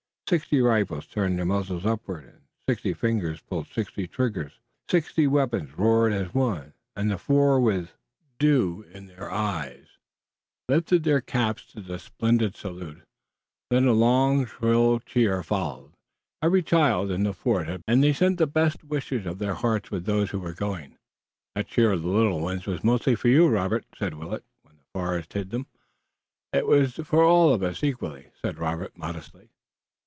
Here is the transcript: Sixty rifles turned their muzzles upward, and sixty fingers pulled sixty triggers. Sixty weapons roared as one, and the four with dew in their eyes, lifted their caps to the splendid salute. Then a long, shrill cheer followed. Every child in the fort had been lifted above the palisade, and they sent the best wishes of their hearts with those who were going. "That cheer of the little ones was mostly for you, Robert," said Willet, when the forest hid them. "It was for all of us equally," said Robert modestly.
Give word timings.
Sixty 0.29 0.61
rifles 0.61 1.07
turned 1.07 1.37
their 1.37 1.45
muzzles 1.45 1.85
upward, 1.85 2.23
and 2.23 2.41
sixty 2.65 2.93
fingers 2.93 3.41
pulled 3.41 3.67
sixty 3.67 4.07
triggers. 4.07 4.61
Sixty 4.89 5.27
weapons 5.27 5.77
roared 5.77 6.13
as 6.13 6.33
one, 6.33 6.71
and 6.95 7.11
the 7.11 7.17
four 7.17 7.59
with 7.59 7.91
dew 8.39 8.85
in 8.93 9.07
their 9.07 9.29
eyes, 9.29 9.97
lifted 10.69 11.03
their 11.03 11.19
caps 11.19 11.65
to 11.73 11.81
the 11.81 11.99
splendid 11.99 12.55
salute. 12.55 13.01
Then 13.69 13.85
a 13.85 13.91
long, 13.91 14.45
shrill 14.45 15.01
cheer 15.01 15.43
followed. 15.43 15.91
Every 16.41 16.63
child 16.63 17.11
in 17.11 17.23
the 17.23 17.33
fort 17.33 17.67
had 17.67 17.85
been 17.85 17.99
lifted 17.99 17.99
above 17.99 17.99
the 17.99 18.03
palisade, 18.03 18.03
and 18.03 18.03
they 18.03 18.13
sent 18.13 18.37
the 18.37 18.47
best 18.79 18.83
wishes 18.85 19.25
of 19.25 19.39
their 19.39 19.55
hearts 19.55 19.91
with 19.91 20.05
those 20.05 20.29
who 20.29 20.39
were 20.39 20.53
going. 20.53 20.95
"That 21.55 21.67
cheer 21.67 21.91
of 21.91 22.03
the 22.03 22.07
little 22.07 22.39
ones 22.39 22.65
was 22.65 22.85
mostly 22.85 23.15
for 23.15 23.27
you, 23.27 23.49
Robert," 23.49 23.83
said 23.97 24.13
Willet, 24.13 24.45
when 24.61 24.77
the 24.77 24.85
forest 24.97 25.33
hid 25.33 25.49
them. 25.49 25.67
"It 26.53 26.67
was 26.67 26.93
for 26.93 27.21
all 27.21 27.53
of 27.53 27.61
us 27.61 27.83
equally," 27.83 28.29
said 28.41 28.59
Robert 28.59 28.97
modestly. 28.97 29.49